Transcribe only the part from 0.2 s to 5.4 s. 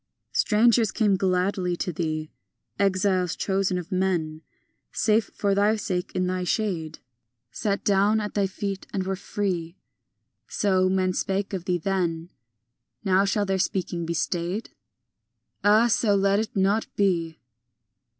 IV Strangers came gladly to thee, Exiles, chosen of men, Safe